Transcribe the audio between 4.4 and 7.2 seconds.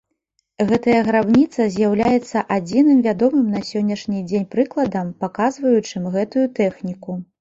прыкладам, паказваючым гэтую тэхніку.